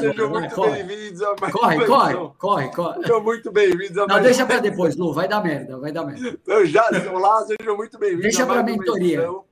[0.00, 2.34] Sejam agora, muito bem-vindos a mais Corre, uma corre, edição.
[2.38, 3.00] corre, corre.
[3.00, 6.04] Sejam muito bem-vindos a mais Não, deixa para depois, Lu, vai dar merda, vai dar
[6.04, 6.38] merda.
[6.46, 9.22] Eu já, olá, sejam muito bem-vindos Deixa para a mentoria.
[9.22, 9.44] Do...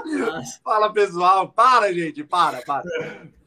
[0.62, 1.48] Fala, pessoal.
[1.48, 2.84] Para, gente, para, para.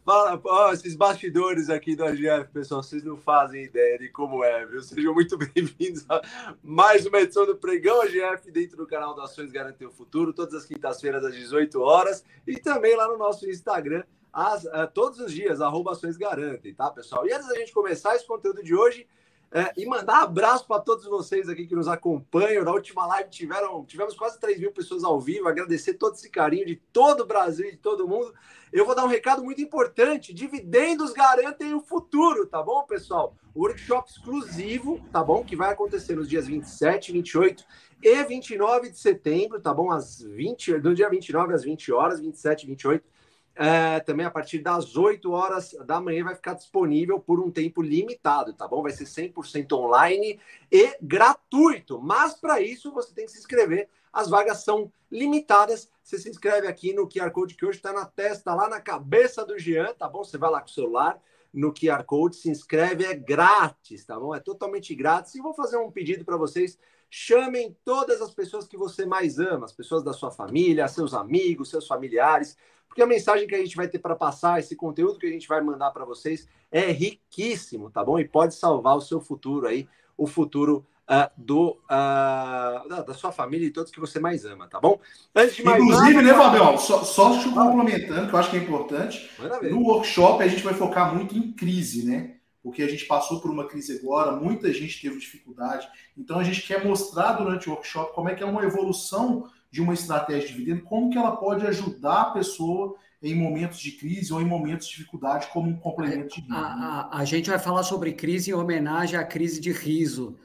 [0.06, 4.66] Fala, ó, esses bastidores aqui do AGF, pessoal, vocês não fazem ideia de como é,
[4.66, 4.82] viu?
[4.84, 6.22] Sejam muito bem-vindos a
[6.62, 10.56] mais uma edição do Pregão AGF dentro do canal da Ações Garantem o Futuro, todas
[10.56, 14.04] as quintas-feiras às 18 horas e também lá no nosso Instagram,
[14.34, 17.26] as, uh, todos os dias, arroba Ações Garantem, tá, pessoal?
[17.26, 19.08] E antes da gente começar esse conteúdo de hoje,
[19.54, 22.64] é, e mandar abraço para todos vocês aqui que nos acompanham.
[22.64, 25.48] Na última live tiveram, tivemos quase 3 mil pessoas ao vivo.
[25.48, 28.34] Agradecer todo esse carinho de todo o Brasil e de todo mundo.
[28.72, 33.36] Eu vou dar um recado muito importante: dividendos garantem o futuro, tá bom, pessoal?
[33.56, 35.44] Workshop exclusivo, tá bom?
[35.44, 37.64] Que vai acontecer nos dias 27, 28
[38.02, 39.92] e 29 de setembro, tá bom?
[39.92, 43.13] Às 20, do dia 29 às 20 horas, 27 e 28
[43.56, 47.82] é, também a partir das 8 horas da manhã vai ficar disponível por um tempo
[47.82, 48.82] limitado, tá bom?
[48.82, 50.40] Vai ser 100% online
[50.72, 52.02] e gratuito.
[52.02, 53.90] Mas para isso você tem que se inscrever.
[54.12, 55.90] As vagas são limitadas.
[56.04, 59.46] Você se inscreve aqui no QR Code que hoje está na testa, lá na cabeça
[59.46, 60.24] do Jean, tá bom?
[60.24, 61.22] Você vai lá com o celular
[61.54, 64.34] no QR Code, se inscreve, é grátis, tá bom?
[64.34, 65.36] É totalmente grátis.
[65.36, 66.80] E vou fazer um pedido para vocês.
[67.16, 71.70] Chamem todas as pessoas que você mais ama, as pessoas da sua família, seus amigos,
[71.70, 72.58] seus familiares
[72.94, 75.48] porque a mensagem que a gente vai ter para passar, esse conteúdo que a gente
[75.48, 78.20] vai mandar para vocês é riquíssimo, tá bom?
[78.20, 83.32] E pode salvar o seu futuro aí, o futuro uh, do, uh, da, da, sua
[83.32, 85.00] família e todos que você mais ama, tá bom?
[85.36, 86.78] Antes de mais Inclusive, nada, né, Fabião?
[86.78, 89.28] Só, só complementando, que eu acho que é importante.
[89.72, 92.36] No workshop, a gente vai focar muito em crise, né?
[92.64, 95.88] Porque a gente passou por uma crise agora, muita gente teve dificuldade.
[96.18, 99.82] Então, a gente quer mostrar durante o workshop como é que é uma evolução de
[99.82, 104.34] uma estratégia de dividendo, como que ela pode ajudar a pessoa em momentos de crise
[104.34, 106.56] ou em momentos de dificuldade como um complemento de vida.
[106.56, 110.38] A, a, a gente vai falar sobre crise em homenagem à crise de riso.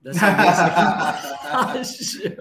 [0.00, 0.30] Dessa
[1.72, 2.36] vez aqui.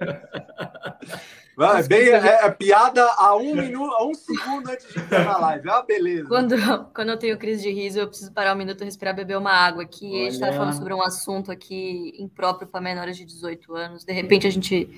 [1.61, 5.37] Vai, bem, é, é, piada a um minuto, a um segundo antes de entrar na
[5.37, 5.69] live.
[5.69, 6.27] É uma beleza.
[6.27, 6.55] Quando,
[6.91, 9.85] quando eu tenho crise de riso, eu preciso parar um minuto, respirar, beber uma água.
[9.85, 10.21] Que Olha.
[10.21, 14.03] a gente está falando sobre um assunto aqui impróprio para menores de 18 anos.
[14.03, 14.89] De repente a gente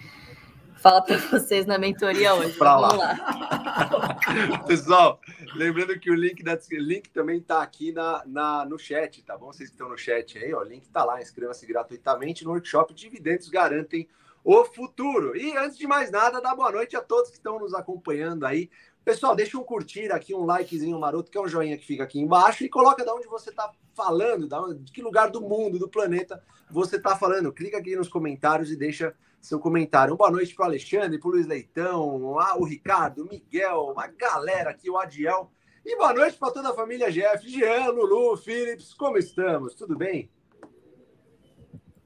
[0.78, 2.57] fala para vocês na mentoria hoje.
[2.57, 3.07] Pra Vamos lá.
[3.07, 4.59] lá.
[4.66, 5.19] Pessoal,
[5.56, 9.47] lembrando que o link, da, link também está aqui na, na, no chat, tá bom?
[9.47, 11.22] Vocês que estão no chat aí, ó, o link está lá.
[11.22, 14.07] Inscreva-se gratuitamente no workshop Dividendos Garantem
[14.44, 15.36] o Futuro.
[15.38, 18.70] E antes de mais nada, dá boa noite a todos que estão nos acompanhando aí.
[19.06, 22.20] Pessoal, deixa um curtir aqui, um likezinho maroto, que é um joinha que fica aqui
[22.20, 24.48] embaixo, e coloca de onde você está falando,
[24.80, 27.52] de que lugar do mundo, do planeta você está falando.
[27.52, 30.16] Clica aqui nos comentários e deixa seu comentário.
[30.16, 34.08] boa noite para o Alexandre, para o Luiz Leitão, ah, o Ricardo, o Miguel, a
[34.08, 35.52] galera aqui, o Adiel.
[35.86, 39.76] E boa noite para toda a família Jeff, Jean, Lulu, Philips, como estamos?
[39.76, 40.30] Tudo bem?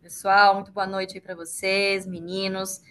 [0.08, 2.82] Pessoal, muito boa noite aí para vocês, meninos.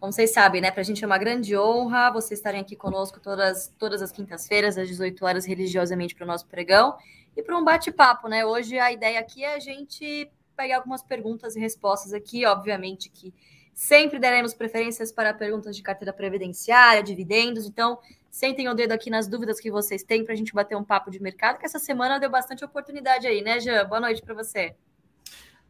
[0.00, 0.70] Como vocês sabem, né?
[0.70, 4.78] Para a gente é uma grande honra vocês estarem aqui conosco todas, todas as quintas-feiras,
[4.78, 6.96] às 18 horas, religiosamente, para o nosso pregão
[7.36, 8.46] e para um bate-papo, né?
[8.46, 13.34] Hoje a ideia aqui é a gente pegar algumas perguntas e respostas aqui, obviamente que
[13.74, 17.66] Sempre daremos preferências para perguntas de carteira previdenciária, dividendos.
[17.66, 17.98] Então,
[18.30, 21.10] sentem o dedo aqui nas dúvidas que vocês têm para a gente bater um papo
[21.10, 23.84] de mercado, que essa semana deu bastante oportunidade aí, né, Jean?
[23.84, 24.76] Boa noite para você.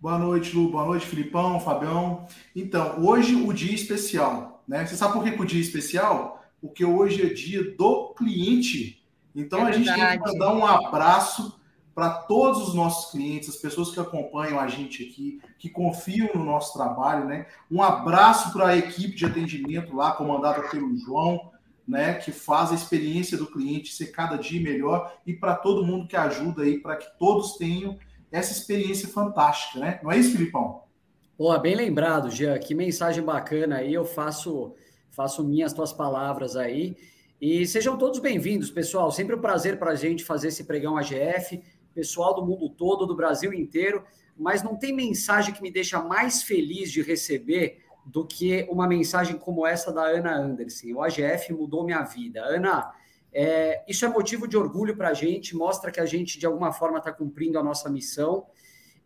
[0.04, 0.69] Boa noite, Lu.
[0.69, 2.26] Boa noite, Filipão, Fabião.
[2.54, 4.84] Então, hoje o dia especial, né?
[4.84, 6.44] Você sabe por que, que o dia é especial?
[6.60, 9.03] Porque hoje é dia do cliente.
[9.34, 11.59] Então, é a gente tem que mandar um abraço
[11.94, 16.44] para todos os nossos clientes, as pessoas que acompanham a gente aqui, que confiam no
[16.44, 17.47] nosso trabalho, né?
[17.71, 21.50] Um abraço para a equipe de atendimento lá, comandada pelo João,
[21.88, 22.12] né?
[22.12, 26.15] Que faz a experiência do cliente ser cada dia melhor e para todo mundo que
[26.15, 27.98] ajuda aí, para que todos tenham
[28.34, 30.00] essa experiência fantástica, né?
[30.03, 30.83] Não é isso, Filipão?
[31.39, 32.59] Boa, bem lembrado, Jean.
[32.59, 33.95] Que mensagem bacana aí.
[33.95, 34.75] Eu faço,
[35.12, 36.97] faço minhas tuas palavras aí.
[37.41, 39.12] E sejam todos bem-vindos, pessoal.
[39.12, 41.63] Sempre um prazer para a gente fazer esse pregão AGF
[41.95, 44.04] pessoal do mundo todo, do Brasil inteiro,
[44.36, 49.39] mas não tem mensagem que me deixa mais feliz de receber do que uma mensagem
[49.39, 50.89] como essa da Ana Anderson.
[50.95, 52.42] O AGF mudou minha vida.
[52.45, 52.92] Ana,
[53.34, 56.72] é, isso é motivo de orgulho para a gente, mostra que a gente, de alguma
[56.72, 58.47] forma, está cumprindo a nossa missão.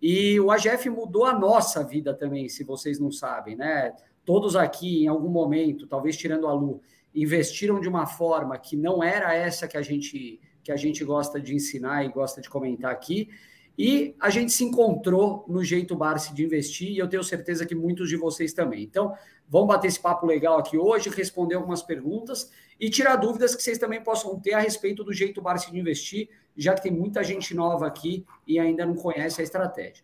[0.00, 3.92] E o AGF mudou a nossa vida também, se vocês não sabem, né?
[4.24, 6.82] Todos aqui, em algum momento, talvez tirando a Lu,
[7.14, 11.40] investiram de uma forma que não era essa que a gente que a gente gosta
[11.40, 13.30] de ensinar e gosta de comentar aqui.
[13.78, 17.76] E a gente se encontrou no jeito Barsi de investir e eu tenho certeza que
[17.76, 18.82] muitos de vocês também.
[18.82, 19.14] Então,
[19.48, 23.78] vamos bater esse papo legal aqui hoje, responder algumas perguntas e tirar dúvidas que vocês
[23.78, 27.54] também possam ter a respeito do jeito Barsi de investir, já que tem muita gente
[27.54, 30.02] nova aqui e ainda não conhece a estratégia.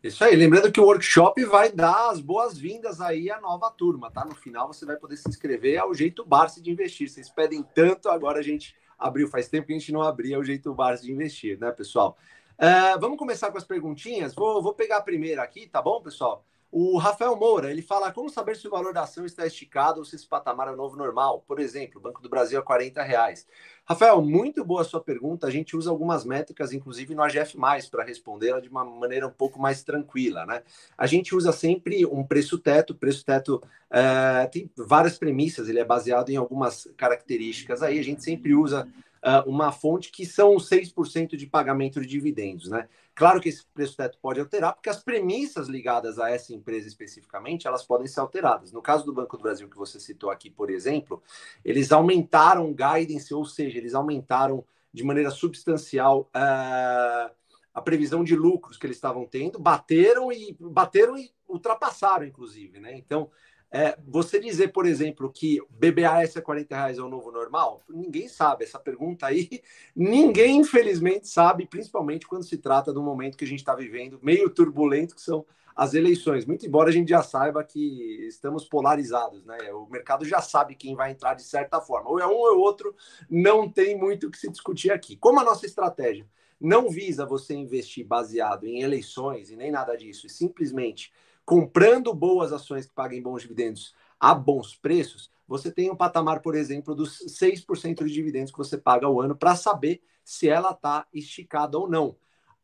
[0.00, 4.24] Isso aí, lembrando que o workshop vai dar as boas-vindas aí à nova turma, tá?
[4.24, 7.08] No final você vai poder se inscrever ao jeito Barça de investir.
[7.08, 10.44] Vocês pedem tanto, agora a gente abriu, faz tempo que a gente não abria o
[10.44, 12.16] jeito Barça de investir, né, pessoal?
[12.58, 14.34] Uh, vamos começar com as perguntinhas.
[14.34, 16.44] Vou, vou pegar a primeira aqui, tá bom, pessoal?
[16.76, 20.04] O Rafael Moura, ele fala como saber se o valor da ação está esticado ou
[20.04, 21.44] se esse patamar é o novo normal.
[21.46, 23.46] Por exemplo, Banco do Brasil a 40 reais.
[23.84, 25.46] Rafael, muito boa sua pergunta.
[25.46, 27.56] A gente usa algumas métricas, inclusive no AGF+,
[27.88, 30.44] para respondê-la de uma maneira um pouco mais tranquila.
[30.46, 30.64] Né?
[30.98, 32.92] A gente usa sempre um preço teto.
[32.92, 37.84] Preço teto é, tem várias premissas, ele é baseado em algumas características.
[37.84, 38.88] Aí a gente sempre usa
[39.24, 42.88] uh, uma fonte que são 6% de pagamento de dividendos, né?
[43.14, 47.66] Claro que esse preço teto pode alterar, porque as premissas ligadas a essa empresa especificamente,
[47.66, 48.72] elas podem ser alteradas.
[48.72, 51.22] No caso do Banco do Brasil que você citou aqui, por exemplo,
[51.64, 57.32] eles aumentaram o guidance, ou seja, eles aumentaram de maneira substancial uh,
[57.72, 62.96] a previsão de lucros que eles estavam tendo, bateram e bateram e ultrapassaram, inclusive, né?
[62.96, 63.30] Então,
[63.76, 68.28] é, você dizer, por exemplo, que BBAS é 40 reais é o novo normal, ninguém
[68.28, 68.62] sabe.
[68.62, 69.60] Essa pergunta aí,
[69.96, 74.48] ninguém, infelizmente, sabe, principalmente quando se trata do momento que a gente está vivendo, meio
[74.48, 75.44] turbulento, que são
[75.74, 76.46] as eleições.
[76.46, 79.58] Muito embora a gente já saiba que estamos polarizados, né?
[79.72, 82.08] O mercado já sabe quem vai entrar de certa forma.
[82.10, 82.94] Ou é um ou é outro,
[83.28, 85.16] não tem muito o que se discutir aqui.
[85.16, 86.24] Como a nossa estratégia
[86.60, 91.12] não visa você investir baseado em eleições e nem nada disso, e simplesmente
[91.44, 96.54] comprando boas ações que paguem bons dividendos a bons preços, você tem um patamar, por
[96.54, 101.06] exemplo, dos 6% de dividendos que você paga ao ano para saber se ela está
[101.12, 102.16] esticada ou não.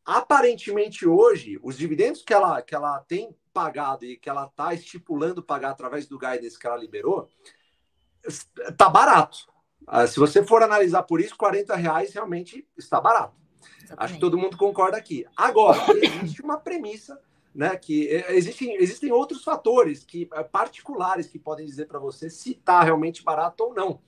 [0.05, 5.43] Aparentemente, hoje, os dividendos que ela, que ela tem pagado e que ela está estipulando
[5.43, 7.29] pagar através do guidance que ela liberou,
[8.25, 9.51] está barato.
[9.87, 13.37] Ah, se você for analisar por isso, 40 reais realmente está barato.
[13.61, 13.95] Exatamente.
[13.99, 15.27] Acho que todo mundo concorda aqui.
[15.37, 17.21] Agora, existe uma premissa
[17.55, 17.77] né?
[17.77, 22.53] Que é, existem, existem outros fatores que é, particulares que podem dizer para você se
[22.53, 24.01] está realmente barato ou não.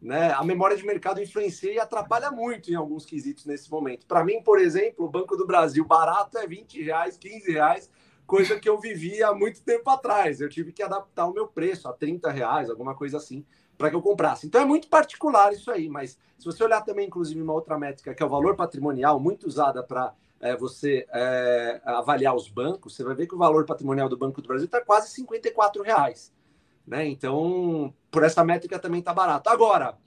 [0.00, 0.32] Né?
[0.32, 4.06] A memória de mercado influencia e atrapalha muito em alguns quesitos nesse momento.
[4.06, 7.90] Para mim, por exemplo, o Banco do Brasil barato é 20 reais, 15 reais,
[8.26, 10.40] coisa que eu vivi há muito tempo atrás.
[10.40, 13.44] Eu tive que adaptar o meu preço a 30 reais, alguma coisa assim,
[13.76, 14.46] para que eu comprasse.
[14.46, 18.14] Então é muito particular isso aí, mas se você olhar também, inclusive, uma outra métrica
[18.14, 23.04] que é o valor patrimonial, muito usada para é, você é, avaliar os bancos, você
[23.04, 26.32] vai ver que o valor patrimonial do Banco do Brasil está quase 54 reais.
[26.86, 27.06] Né?
[27.06, 29.50] Então, por essa métrica também está barato.
[29.50, 29.98] Agora,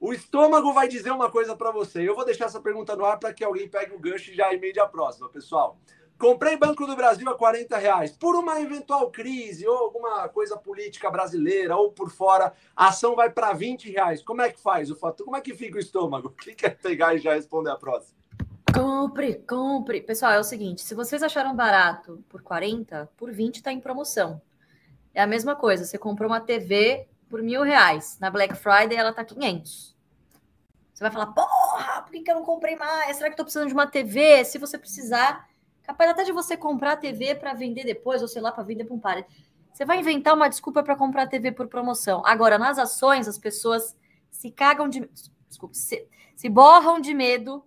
[0.00, 2.08] o estômago vai dizer uma coisa para você.
[2.08, 4.52] Eu vou deixar essa pergunta no ar para que alguém pegue o gancho e já
[4.52, 5.78] emende a próxima, pessoal.
[6.20, 8.12] Comprei Banco do Brasil a 40 reais.
[8.12, 13.30] Por uma eventual crise ou alguma coisa política brasileira ou por fora, a ação vai
[13.30, 14.22] para 20 reais.
[14.22, 15.24] Como é que faz o fato?
[15.24, 16.28] Como é que fica o estômago?
[16.38, 18.19] Quem quer pegar e já responder a próxima?
[18.80, 20.00] Compre, compre.
[20.00, 24.40] Pessoal, é o seguinte: se vocês acharam barato por 40, por 20 está em promoção.
[25.12, 25.84] É a mesma coisa.
[25.84, 28.16] Você comprou uma TV por mil reais.
[28.18, 29.94] Na Black Friday ela tá 500.
[30.94, 33.18] Você vai falar, porra, por que, que eu não comprei mais?
[33.18, 34.46] Será que estou precisando de uma TV?
[34.46, 35.46] Se você precisar,
[35.82, 38.84] capaz até de você comprar a TV para vender depois, ou sei lá, para vender
[38.84, 39.22] para um par.
[39.74, 42.22] Você vai inventar uma desculpa para comprar a TV por promoção.
[42.24, 43.94] Agora, nas ações, as pessoas
[44.30, 45.06] se cagam de.
[45.48, 47.62] Desculpa, se, se borram de medo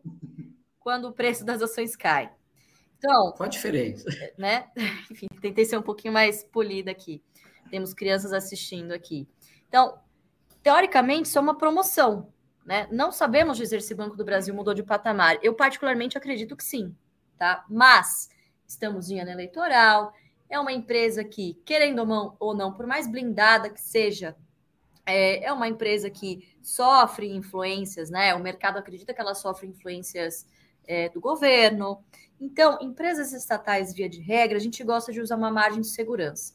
[0.84, 2.30] quando o preço das ações cai.
[2.98, 4.06] Então, qual a diferença?
[4.38, 4.68] Né?
[5.10, 7.24] Enfim, tentei ser um pouquinho mais polida aqui.
[7.70, 9.28] Temos crianças assistindo aqui.
[9.68, 9.98] Então,
[10.62, 12.32] teoricamente, isso é uma promoção,
[12.66, 12.88] né?
[12.92, 15.38] Não sabemos dizer se o Banco do Brasil mudou de patamar.
[15.42, 16.96] Eu particularmente acredito que sim,
[17.38, 17.66] tá?
[17.70, 18.30] Mas
[18.68, 20.14] estamos em ano eleitoral,
[20.50, 22.06] é uma empresa que, querendo
[22.40, 24.36] ou não, por mais blindada que seja,
[25.06, 28.34] é, é uma empresa que sofre influências, né?
[28.36, 30.46] O mercado acredita que ela sofre influências
[30.88, 32.04] é, do governo.
[32.40, 36.54] Então, empresas estatais, via de regra, a gente gosta de usar uma margem de segurança.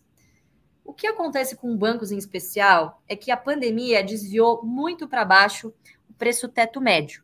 [0.84, 5.72] O que acontece com bancos em especial é que a pandemia desviou muito para baixo
[6.08, 7.22] o preço teto médio.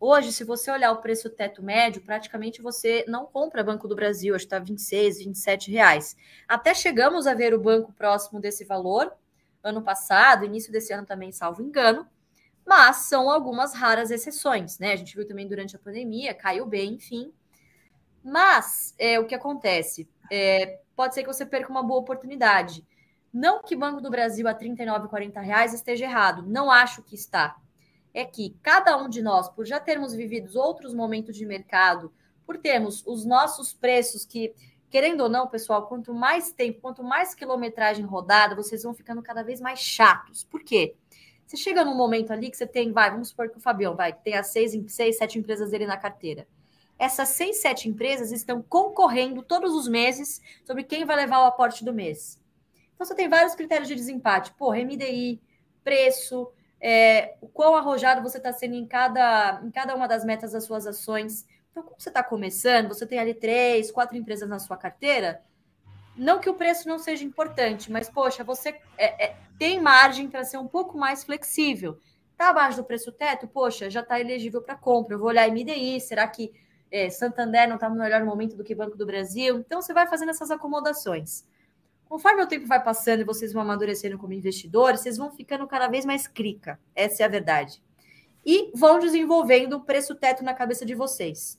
[0.00, 4.34] Hoje, se você olhar o preço teto médio, praticamente você não compra Banco do Brasil,
[4.34, 6.16] hoje está 26, 27 reais.
[6.46, 9.12] Até chegamos a ver o banco próximo desse valor
[9.62, 12.06] ano passado, início desse ano também, salvo engano,
[12.66, 14.92] mas são algumas raras exceções, né?
[14.92, 17.32] A gente viu também durante a pandemia, caiu bem, enfim.
[18.22, 20.08] Mas é, o que acontece?
[20.30, 22.86] É, pode ser que você perca uma boa oportunidade.
[23.32, 27.56] Não que Banco do Brasil a 39,40 reais esteja errado, não acho que está.
[28.14, 32.12] É que cada um de nós, por já termos vivido outros momentos de mercado,
[32.46, 34.54] por termos os nossos preços que,
[34.88, 39.42] querendo ou não, pessoal, quanto mais tempo, quanto mais quilometragem rodada, vocês vão ficando cada
[39.42, 40.44] vez mais chatos.
[40.44, 40.94] Por quê?
[41.46, 44.12] Você chega num momento ali que você tem, vai, vamos supor que o Fabião vai,
[44.12, 46.46] tem as seis, seis, sete empresas dele na carteira.
[46.98, 51.84] Essas seis, sete empresas estão concorrendo todos os meses sobre quem vai levar o aporte
[51.84, 52.40] do mês.
[52.94, 54.52] Então você tem vários critérios de desempate.
[54.54, 55.40] Porra, MDI,
[55.82, 60.52] preço, é, o quão arrojado você está sendo em cada, em cada uma das metas
[60.52, 61.44] das suas ações.
[61.70, 65.42] Então, como você está começando, você tem ali três, quatro empresas na sua carteira.
[66.16, 70.44] Não que o preço não seja importante, mas, poxa, você é, é, tem margem para
[70.44, 71.98] ser um pouco mais flexível.
[72.32, 73.48] Está abaixo do preço teto?
[73.48, 75.14] Poxa, já está elegível para compra.
[75.14, 76.52] Eu vou olhar MDI, será que
[76.90, 79.58] é, Santander não está no melhor momento do que Banco do Brasil?
[79.58, 81.44] Então, você vai fazendo essas acomodações.
[82.08, 85.88] Conforme o tempo vai passando e vocês vão amadurecendo como investidores, vocês vão ficando cada
[85.88, 86.78] vez mais crica.
[86.94, 87.82] Essa é a verdade.
[88.46, 91.58] E vão desenvolvendo o preço teto na cabeça de vocês.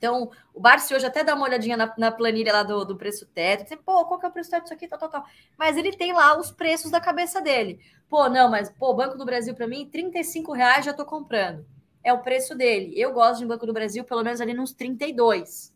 [0.00, 3.26] Então, o Barsi hoje até dá uma olhadinha na, na planilha lá do, do preço
[3.26, 3.68] teto.
[3.68, 4.88] Você, pô, qual que é o preço teto disso aqui?
[4.88, 5.24] Tal, tal, tal.
[5.58, 7.78] Mas ele tem lá os preços da cabeça dele.
[8.08, 11.66] Pô, não, mas, pô, Banco do Brasil para mim, 35 reais já tô comprando.
[12.02, 12.98] É o preço dele.
[12.98, 15.74] Eu gosto de Banco do Brasil, pelo menos ali nos 32.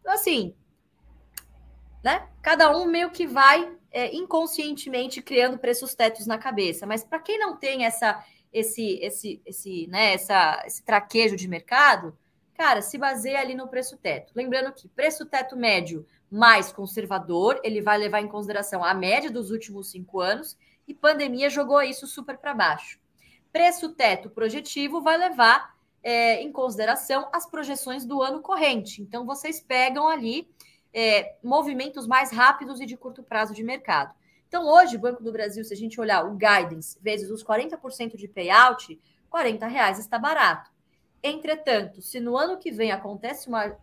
[0.00, 0.54] Então, assim,
[2.02, 2.26] né?
[2.40, 6.86] Cada um meio que vai é, inconscientemente criando preços tetos na cabeça.
[6.86, 12.16] Mas para quem não tem essa, esse, esse, esse, né, essa, esse traquejo de mercado,
[12.60, 14.34] cara, se baseia ali no preço teto.
[14.36, 19.50] Lembrando que preço teto médio mais conservador, ele vai levar em consideração a média dos
[19.50, 23.00] últimos cinco anos e pandemia jogou isso super para baixo.
[23.50, 29.00] Preço teto projetivo vai levar é, em consideração as projeções do ano corrente.
[29.00, 30.46] Então, vocês pegam ali
[30.92, 34.14] é, movimentos mais rápidos e de curto prazo de mercado.
[34.48, 38.28] Então, hoje, Banco do Brasil, se a gente olhar o guidance vezes os 40% de
[38.28, 39.00] payout,
[39.30, 40.69] 40 reais está barato.
[41.22, 43.76] Entretanto, se no ano que vem acontece uma,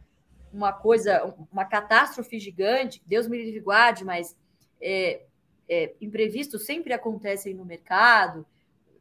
[0.51, 4.35] uma coisa, uma catástrofe gigante, Deus me livre guarde, mas
[4.81, 5.21] é,
[5.69, 8.45] é, imprevistos sempre acontecem no mercado,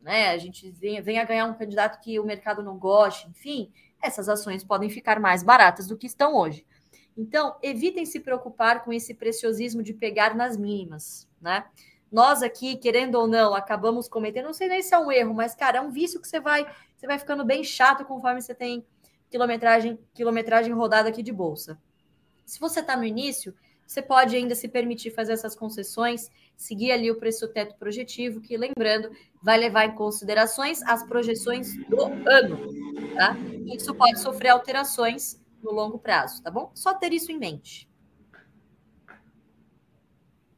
[0.03, 0.31] né?
[0.31, 4.29] A gente vem, vem a ganhar um candidato que o mercado não goste, enfim, essas
[4.29, 6.65] ações podem ficar mais baratas do que estão hoje.
[7.17, 11.65] Então, evitem se preocupar com esse preciosismo de pegar nas mínimas, né?
[12.11, 15.55] Nós aqui, querendo ou não, acabamos cometendo, não sei nem se é um erro, mas
[15.55, 18.87] cara, é um vício que você vai, você vai ficando bem chato conforme você tem
[19.29, 21.79] quilometragem, quilometragem rodada aqui de bolsa.
[22.45, 23.55] Se você está no início,
[23.87, 28.57] você pode ainda se permitir fazer essas concessões, seguir ali o preço teto projetivo, que
[28.57, 29.11] lembrando,
[29.43, 32.69] vai levar em considerações as projeções do ano,
[33.15, 33.37] tá?
[33.67, 36.71] Isso pode sofrer alterações no longo prazo, tá bom?
[36.75, 37.89] Só ter isso em mente.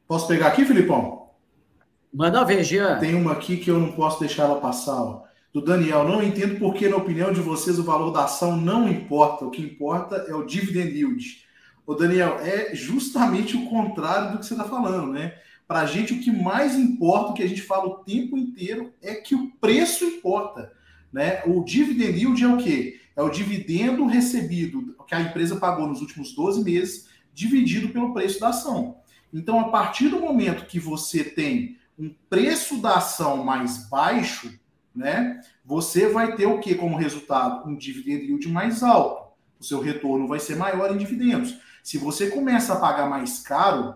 [0.07, 1.28] Posso pegar aqui, Filipão?
[2.13, 2.99] Manda ver, Jean.
[2.99, 5.23] Tem uma aqui que eu não posso deixar ela passar, ó.
[5.53, 9.45] Do Daniel, não entendo porque, na opinião de vocês, o valor da ação não importa.
[9.45, 11.43] O que importa é o dividend yield.
[11.85, 15.33] Ô, Daniel, é justamente o contrário do que você está falando, né?
[15.67, 18.93] Para a gente, o que mais importa, o que a gente fala o tempo inteiro,
[19.01, 20.71] é que o preço importa.
[21.11, 21.41] Né?
[21.45, 22.99] O dividend yield é o quê?
[23.15, 28.39] É o dividendo recebido que a empresa pagou nos últimos 12 meses, dividido pelo preço
[28.39, 28.97] da ação.
[29.33, 34.57] Então, a partir do momento que você tem um preço da ação mais baixo,
[34.95, 37.69] né, você vai ter o que como resultado?
[37.69, 39.33] Um dividend yield mais alto.
[39.59, 41.59] O seu retorno vai ser maior em dividendos.
[41.83, 43.95] Se você começa a pagar mais caro,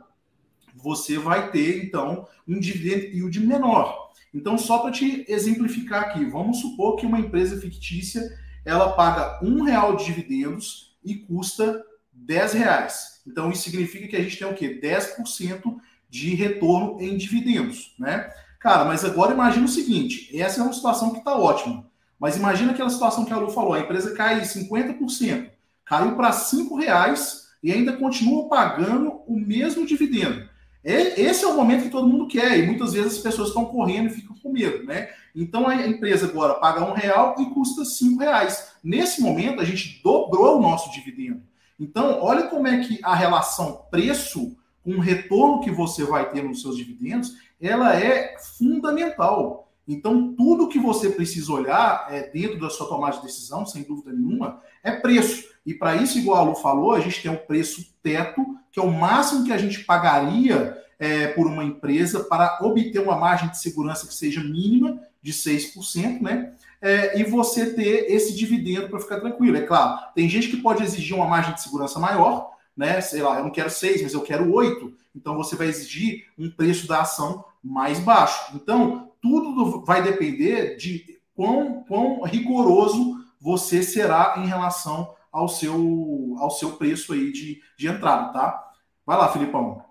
[0.76, 4.12] você vai ter, então, um dividend yield menor.
[4.34, 8.22] Então, só para te exemplificar aqui, vamos supor que uma empresa fictícia
[8.66, 13.22] ela paga um real de dividendos e custa 10 reais.
[13.26, 14.80] Então, isso significa que a gente tem o quê?
[14.82, 15.78] 10%
[16.14, 18.32] de retorno em dividendos, né?
[18.60, 21.88] Cara, mas agora imagina o seguinte: essa é uma situação que está ótima.
[22.20, 25.50] Mas imagina aquela situação que a Lu falou: a empresa cai 50%,
[25.84, 30.48] caiu para 5 reais e ainda continua pagando o mesmo dividendo.
[30.84, 33.66] É, esse é o momento que todo mundo quer, e muitas vezes as pessoas estão
[33.66, 35.10] correndo e ficam com medo, né?
[35.36, 38.74] Então a empresa agora paga um real e custa cinco reais.
[38.84, 41.42] Nesse momento, a gente dobrou o nosso dividendo.
[41.80, 46.44] Então, olha como é que a relação preço com o retorno que você vai ter
[46.44, 49.72] nos seus dividendos, ela é fundamental.
[49.88, 54.14] Então, tudo que você precisa olhar é, dentro da sua tomada de decisão, sem dúvida
[54.14, 55.46] nenhuma, é preço.
[55.66, 58.84] E para isso, igual a Lu falou, a gente tem um preço teto, que é
[58.84, 63.60] o máximo que a gente pagaria é, por uma empresa para obter uma margem de
[63.60, 66.54] segurança que seja mínima de 6%, né?
[66.82, 69.56] É, e você ter esse dividendo para ficar tranquilo.
[69.56, 73.02] É claro, tem gente que pode exigir uma margem de segurança maior, né?
[73.02, 74.94] Sei lá, eu não quero 6, mas eu quero 8.
[75.16, 78.56] Então você vai exigir um preço da ação mais baixo.
[78.56, 86.52] Então, tudo vai depender de quão, quão rigoroso você será em relação ao seu, ao
[86.52, 88.72] seu preço aí de, de entrada, tá?
[89.06, 89.84] Vai lá, Filipão.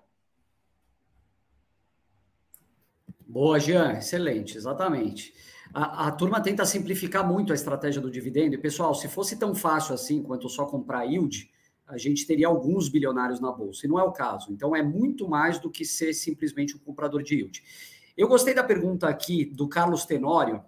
[3.27, 5.33] Boa, Jean, excelente, exatamente.
[5.73, 8.53] A, a, turma tenta simplificar muito a estratégia do dividendo.
[8.53, 11.51] E, pessoal, se fosse tão fácil assim quanto só comprar yield,
[11.87, 13.85] a gente teria alguns bilionários na bolsa.
[13.85, 14.51] E não é o caso.
[14.51, 17.63] Então, é muito mais do que ser simplesmente um comprador de yield.
[18.15, 20.63] Eu gostei da pergunta aqui do Carlos Tenório.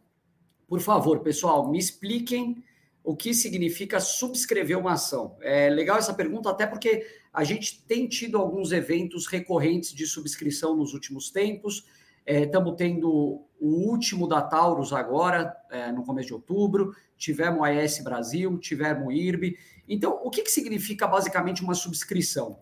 [0.68, 2.64] Por favor, pessoal, me expliquem
[3.04, 5.38] o que significa subscrever uma ação.
[5.42, 10.76] É legal essa pergunta, até porque a gente tem tido alguns eventos recorrentes de subscrição
[10.76, 11.86] nos últimos tempos.
[12.26, 16.96] Estamos é, tendo o último da Taurus agora, é, no começo de outubro.
[17.16, 19.56] Tivemos a AES Brasil, tivemos o IRB.
[19.88, 22.60] Então, o que, que significa basicamente uma subscrição?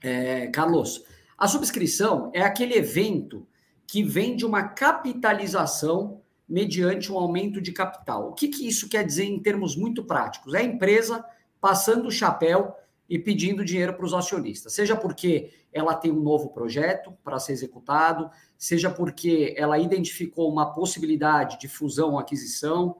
[0.00, 1.04] É, Carlos,
[1.36, 3.46] a subscrição é aquele evento
[3.86, 8.30] que vem de uma capitalização mediante um aumento de capital.
[8.30, 10.54] O que, que isso quer dizer em termos muito práticos?
[10.54, 11.24] É a empresa
[11.60, 12.74] passando o chapéu
[13.08, 17.52] e pedindo dinheiro para os acionistas, seja porque ela tem um novo projeto para ser
[17.52, 22.96] executado, seja porque ela identificou uma possibilidade de fusão ou aquisição,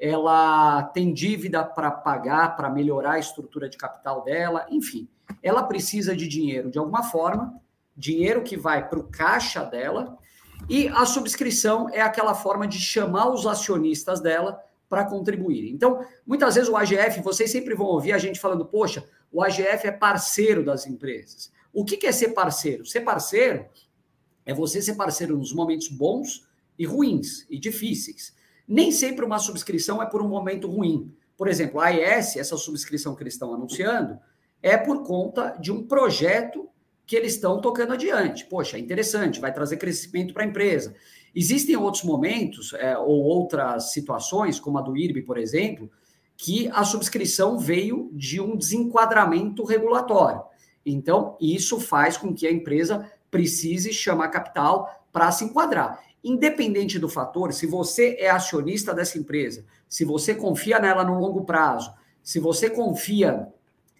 [0.00, 5.06] ela tem dívida para pagar, para melhorar a estrutura de capital dela, enfim,
[5.42, 7.54] ela precisa de dinheiro de alguma forma,
[7.94, 10.16] dinheiro que vai para o caixa dela,
[10.68, 15.70] e a subscrição é aquela forma de chamar os acionistas dela para contribuir.
[15.70, 19.86] Então, muitas vezes o AGF, vocês sempre vão ouvir a gente falando, poxa, o AGF
[19.86, 21.52] é parceiro das empresas.
[21.72, 22.84] O que é ser parceiro?
[22.84, 23.66] Ser parceiro
[24.44, 28.34] é você ser parceiro nos momentos bons e ruins e difíceis.
[28.70, 31.12] Nem sempre uma subscrição é por um momento ruim.
[31.36, 34.16] Por exemplo, a AES, essa subscrição que eles estão anunciando,
[34.62, 36.68] é por conta de um projeto
[37.04, 38.44] que eles estão tocando adiante.
[38.44, 40.94] Poxa, é interessante, vai trazer crescimento para a empresa.
[41.34, 45.90] Existem outros momentos é, ou outras situações, como a do IRB, por exemplo,
[46.36, 50.44] que a subscrição veio de um desenquadramento regulatório.
[50.86, 56.00] Então, isso faz com que a empresa precise chamar capital para se enquadrar.
[56.22, 61.44] Independente do fator, se você é acionista dessa empresa, se você confia nela no longo
[61.44, 63.48] prazo, se você confia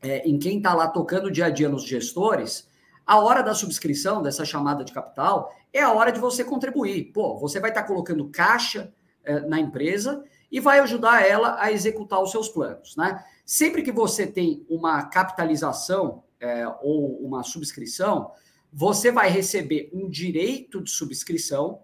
[0.03, 2.69] é, em quem está lá tocando dia a dia nos gestores,
[3.07, 7.13] a hora da subscrição, dessa chamada de capital, é a hora de você contribuir.
[7.13, 8.93] Pô, você vai estar colocando caixa
[9.25, 12.97] é, na empresa e vai ajudar ela a executar os seus planos.
[12.97, 13.25] Né?
[13.45, 18.31] Sempre que você tem uma capitalização é, ou uma subscrição,
[18.73, 21.81] você vai receber um direito de subscrição,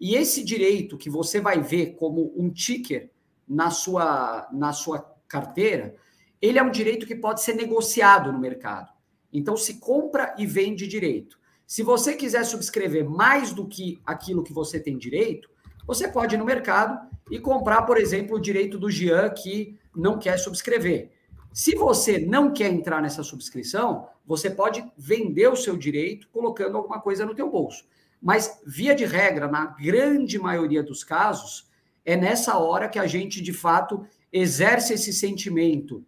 [0.00, 3.10] e esse direito que você vai ver como um ticker
[3.48, 5.94] na sua, na sua carteira,
[6.40, 8.92] ele é um direito que pode ser negociado no mercado.
[9.32, 11.38] Então, se compra e vende direito.
[11.66, 15.50] Se você quiser subscrever mais do que aquilo que você tem direito,
[15.86, 20.18] você pode ir no mercado e comprar, por exemplo, o direito do Jean que não
[20.18, 21.10] quer subscrever.
[21.52, 27.00] Se você não quer entrar nessa subscrição, você pode vender o seu direito colocando alguma
[27.00, 27.84] coisa no teu bolso.
[28.20, 31.68] Mas, via de regra, na grande maioria dos casos,
[32.04, 36.04] é nessa hora que a gente, de fato, exerce esse sentimento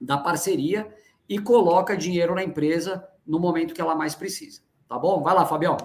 [0.00, 0.92] da parceria
[1.28, 4.62] e coloca dinheiro na empresa no momento que ela mais precisa.
[4.88, 5.22] Tá bom?
[5.22, 5.76] Vai lá, Fabião.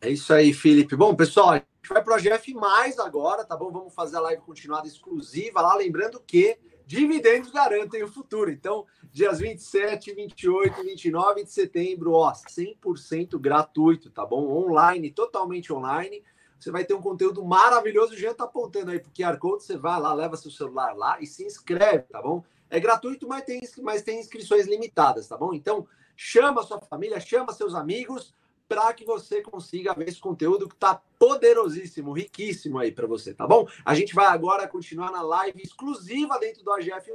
[0.00, 0.96] É isso aí, Felipe.
[0.96, 3.70] Bom, pessoal, a gente vai para o GF mais agora, tá bom?
[3.70, 6.58] Vamos fazer a live continuada exclusiva lá, lembrando que
[6.90, 8.50] dividendos garantem o futuro.
[8.50, 14.48] Então, dias 27, 28 29 de setembro, ó, 100% gratuito, tá bom?
[14.48, 16.20] Online, totalmente online.
[16.58, 18.14] Você vai ter um conteúdo maravilhoso.
[18.14, 21.20] O Jean tá apontando aí pro QR Code, você vai lá, leva seu celular lá
[21.20, 22.42] e se inscreve, tá bom?
[22.68, 25.54] É gratuito, mas tem, mas tem inscrições limitadas, tá bom?
[25.54, 28.34] Então, chama sua família, chama seus amigos
[28.70, 33.44] para que você consiga ver esse conteúdo que está poderosíssimo, riquíssimo aí para você, tá
[33.44, 33.66] bom?
[33.84, 37.12] A gente vai agora continuar na live exclusiva dentro do AGF+.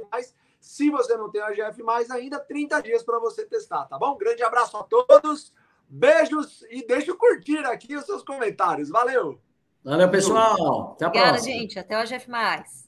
[0.60, 4.18] Se você não tem AGF+, ainda 30 dias para você testar, tá bom?
[4.18, 5.50] Grande abraço a todos,
[5.88, 8.90] beijos e deixa eu curtir aqui os seus comentários.
[8.90, 9.40] Valeu!
[9.82, 10.92] Valeu, pessoal!
[10.92, 11.54] Até a Obrigada, próxima.
[11.54, 11.78] gente.
[11.78, 12.85] Até o AGF+.